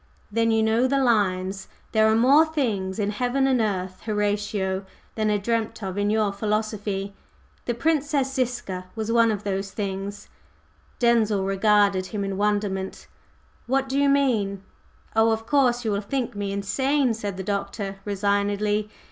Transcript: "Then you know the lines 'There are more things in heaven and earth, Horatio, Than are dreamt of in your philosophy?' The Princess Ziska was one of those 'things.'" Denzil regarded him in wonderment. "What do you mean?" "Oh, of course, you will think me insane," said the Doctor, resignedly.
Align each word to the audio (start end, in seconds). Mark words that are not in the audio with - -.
"Then 0.31 0.49
you 0.49 0.63
know 0.63 0.87
the 0.87 0.97
lines 0.97 1.67
'There 1.91 2.07
are 2.11 2.15
more 2.15 2.43
things 2.43 2.97
in 2.97 3.11
heaven 3.11 3.45
and 3.45 3.61
earth, 3.61 4.01
Horatio, 4.07 4.83
Than 5.13 5.29
are 5.29 5.37
dreamt 5.37 5.83
of 5.83 5.95
in 5.95 6.09
your 6.09 6.33
philosophy?' 6.33 7.13
The 7.65 7.75
Princess 7.75 8.33
Ziska 8.33 8.85
was 8.95 9.11
one 9.11 9.29
of 9.29 9.43
those 9.43 9.69
'things.'" 9.69 10.27
Denzil 10.97 11.43
regarded 11.45 12.07
him 12.07 12.23
in 12.23 12.35
wonderment. 12.35 13.05
"What 13.67 13.87
do 13.87 13.99
you 13.99 14.09
mean?" 14.09 14.63
"Oh, 15.15 15.29
of 15.29 15.45
course, 15.45 15.85
you 15.85 15.91
will 15.91 16.01
think 16.01 16.35
me 16.35 16.51
insane," 16.51 17.13
said 17.13 17.37
the 17.37 17.43
Doctor, 17.43 17.97
resignedly. 18.03 18.89